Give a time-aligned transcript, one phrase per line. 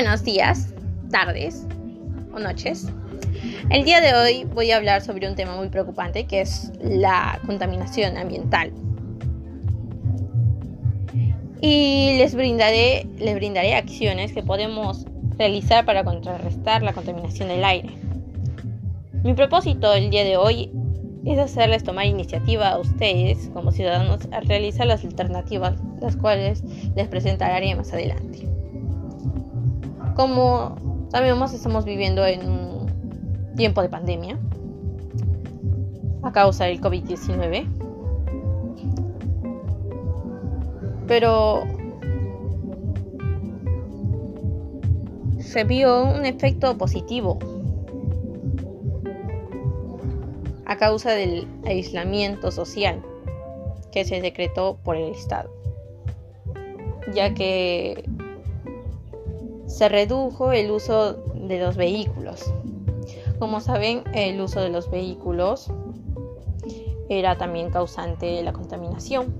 [0.00, 0.72] buenos días,
[1.10, 1.66] tardes
[2.32, 2.86] o noches.
[3.68, 7.40] El día de hoy voy a hablar sobre un tema muy preocupante que es la
[7.44, 8.72] contaminación ambiental.
[11.60, 15.04] Y les brindaré, les brindaré acciones que podemos
[15.36, 17.90] realizar para contrarrestar la contaminación del aire.
[19.24, 20.70] Mi propósito el día de hoy
[21.24, 26.62] es hacerles tomar iniciativa a ustedes como ciudadanos a realizar las alternativas, las cuales
[26.94, 28.57] les presentaré más adelante.
[30.18, 30.74] Como
[31.12, 34.36] sabemos, estamos viviendo en un tiempo de pandemia
[36.24, 37.68] a causa del COVID-19.
[41.06, 41.62] Pero
[45.38, 47.38] se vio un efecto positivo
[50.66, 53.00] a causa del aislamiento social
[53.92, 55.48] que se decretó por el Estado,
[57.14, 58.02] ya que
[59.68, 62.52] se redujo el uso de los vehículos.
[63.38, 65.70] Como saben, el uso de los vehículos
[67.08, 69.32] era también causante de la contaminación.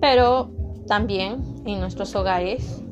[0.00, 0.50] Pero
[0.86, 2.82] también en nuestros hogares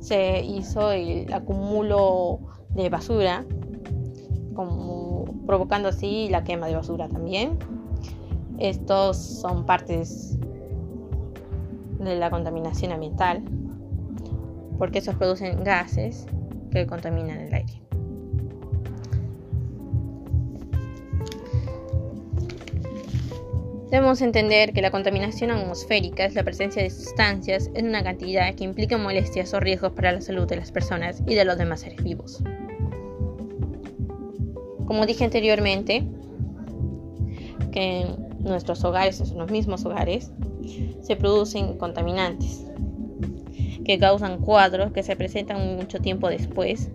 [0.00, 2.38] se hizo el acumulo
[2.70, 3.44] de basura
[4.54, 7.58] como provocando así la quema de basura también.
[8.58, 10.37] Estos son partes
[11.98, 13.42] de la contaminación ambiental,
[14.78, 16.26] porque esos producen gases
[16.70, 17.82] que contaminan el aire.
[23.90, 28.64] Debemos entender que la contaminación atmosférica es la presencia de sustancias en una cantidad que
[28.64, 32.02] implica molestias o riesgos para la salud de las personas y de los demás seres
[32.02, 32.42] vivos.
[34.86, 36.06] Como dije anteriormente,
[37.72, 38.06] que
[38.40, 40.32] nuestros hogares, los mismos hogares,
[41.02, 42.64] se producen contaminantes
[43.84, 46.90] que causan cuadros que se presentan mucho tiempo después,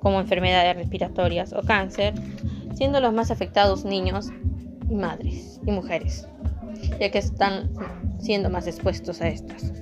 [0.00, 2.14] como enfermedades respiratorias o cáncer,
[2.74, 4.30] siendo los más afectados niños
[4.88, 6.26] y madres y mujeres,
[6.98, 7.70] ya que están
[8.18, 9.72] siendo más expuestos a estas.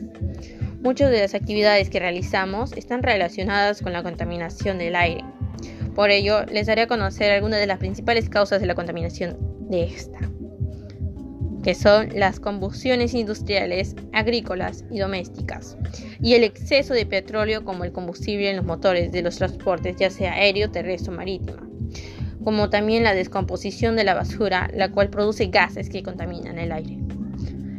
[0.83, 5.25] Muchas de las actividades que realizamos están relacionadas con la contaminación del aire,
[5.95, 9.37] por ello, les daré a conocer algunas de las principales causas de la contaminación
[9.69, 10.30] de esta,
[11.63, 15.77] que son las combustiones industriales, agrícolas y domésticas,
[16.23, 20.11] y el exceso de petróleo como el combustible en los motores de los transportes, ya
[20.11, 21.69] sea aéreo, terrestre o marítima,
[22.43, 26.99] como también la descomposición de la basura, la cual produce gases que contaminan el aire.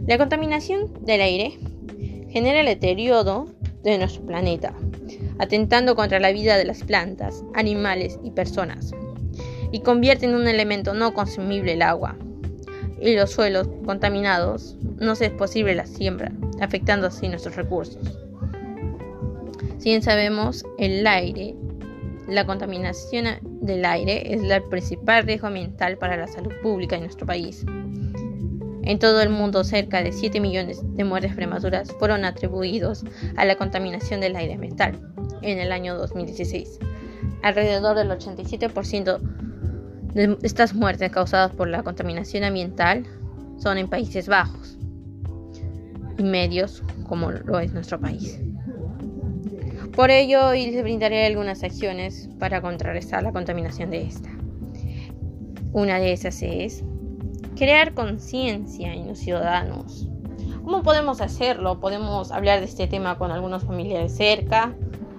[0.08, 1.58] La contaminación del aire
[2.30, 3.48] genera el deterioro
[3.84, 4.74] de nuestro planeta,
[5.40, 8.92] atentando contra la vida de las plantas, animales y personas,
[9.72, 12.18] y convierte en un elemento no consumible el agua.
[13.02, 16.32] Y los suelos contaminados no se es posible la siembra,
[16.62, 18.18] afectando así nuestros recursos.
[19.80, 21.56] Si bien sabemos, el aire,
[22.28, 23.26] la contaminación
[23.62, 27.66] del aire es el principal riesgo ambiental para la salud pública en nuestro país.
[28.84, 33.04] En todo el mundo, cerca de 7 millones de muertes prematuras fueron atribuidos
[33.38, 35.00] a la contaminación del aire ambiental
[35.42, 36.80] en el año 2016.
[37.42, 39.20] Alrededor del 87%
[40.14, 43.06] estas muertes causadas por la contaminación ambiental
[43.58, 44.78] son en Países Bajos
[46.18, 48.40] y medios como lo es nuestro país.
[49.96, 54.30] Por ello, hoy les brindaré algunas acciones para contrarrestar la contaminación de esta.
[55.74, 56.84] Una de esas es
[57.58, 60.08] crear conciencia en los ciudadanos.
[60.64, 61.80] ¿Cómo podemos hacerlo?
[61.80, 64.74] Podemos hablar de este tema con algunos familiares cerca,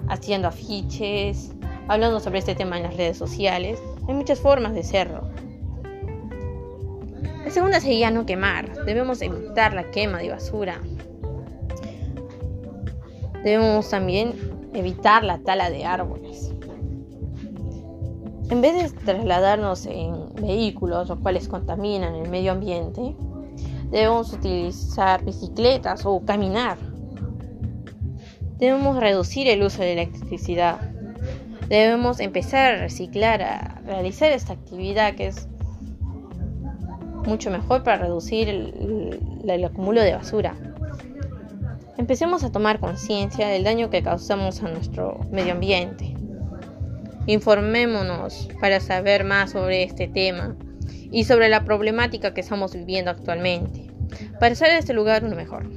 [0.08, 1.52] haciendo afiches,
[1.88, 3.78] hablando sobre este tema en las redes sociales.
[4.08, 5.22] Hay muchas formas de hacerlo.
[7.44, 8.84] La segunda sería no quemar.
[8.84, 10.80] Debemos evitar la quema de basura.
[13.42, 14.34] Debemos también
[14.72, 16.54] evitar la tala de árboles.
[18.50, 23.16] En vez de trasladarnos en vehículos, los cuales contaminan el medio ambiente,
[23.90, 26.76] debemos utilizar bicicletas o caminar
[28.62, 30.91] Debemos reducir el uso de electricidad.
[31.68, 35.48] Debemos empezar a reciclar, a realizar esta actividad que es
[37.26, 40.54] mucho mejor para reducir el, el acumulo de basura.
[41.96, 46.14] Empecemos a tomar conciencia del daño que causamos a nuestro medio ambiente.
[47.26, 50.56] Informémonos para saber más sobre este tema
[51.12, 53.86] y sobre la problemática que estamos viviendo actualmente,
[54.40, 55.70] para hacer de este lugar uno mejor.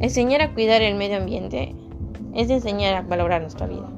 [0.00, 1.76] Enseñar a cuidar el medio ambiente
[2.34, 3.88] es enseñar a valorar nuestra vida.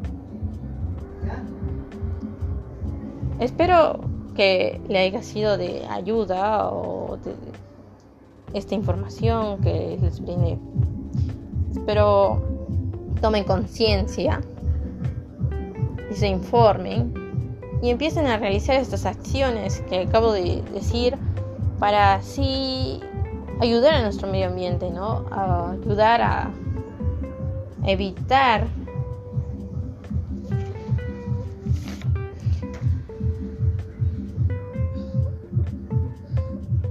[3.41, 4.00] Espero
[4.35, 7.35] que le haya sido de ayuda o de
[8.53, 10.59] esta información que les brindé.
[11.73, 12.43] Espero
[13.21, 14.41] tomen conciencia
[16.11, 17.12] y se informen
[17.82, 21.17] y empiecen a realizar estas acciones que acabo de decir
[21.79, 23.00] para así
[23.61, 25.26] ayudar a nuestro medio ambiente, ¿no?
[25.31, 26.50] A ayudar a
[27.87, 28.67] evitar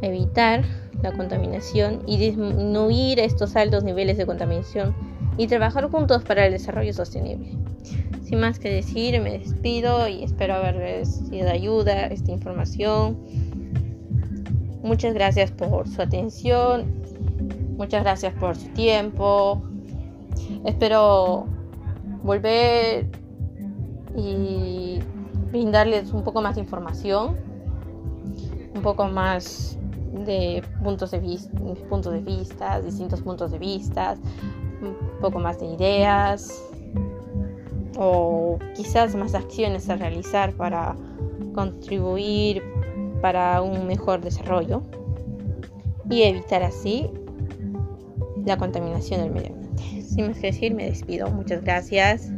[0.01, 0.63] evitar
[1.01, 4.95] la contaminación y disminuir estos altos niveles de contaminación
[5.37, 7.57] y trabajar juntos para el desarrollo sostenible.
[8.23, 13.17] Sin más que decir, me despido y espero haber sido de ayuda esta información.
[14.81, 16.85] Muchas gracias por su atención,
[17.77, 19.72] muchas gracias por su tiempo.
[20.65, 21.45] Espero
[22.23, 23.07] volver
[24.15, 24.99] y
[25.51, 27.37] brindarles un poco más de información,
[28.75, 29.77] un poco más
[30.25, 31.51] de puntos de vista,
[31.89, 34.15] puntos de vista, distintos puntos de vista,
[34.81, 36.63] un poco más de ideas
[37.97, 40.95] o quizás más acciones a realizar para
[41.53, 42.63] contribuir
[43.21, 44.81] para un mejor desarrollo
[46.09, 47.09] y evitar así
[48.45, 49.62] la contaminación del medio ambiente.
[50.01, 51.31] Sin más que decir, me despido.
[51.31, 52.33] Muchas gracias.